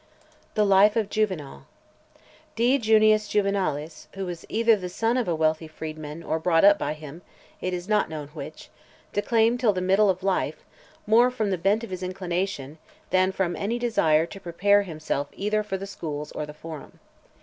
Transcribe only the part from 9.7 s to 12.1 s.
the middle of life, more from the bent of his